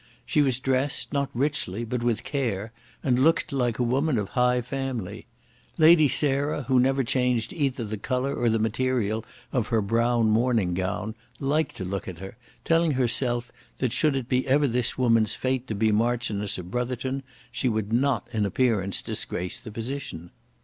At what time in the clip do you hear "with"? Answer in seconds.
2.01-2.23